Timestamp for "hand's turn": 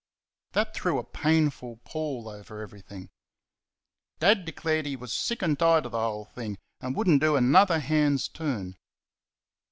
7.77-8.77